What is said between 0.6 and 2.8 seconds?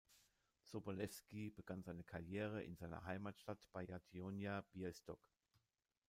Sobolewski begann seine Karriere in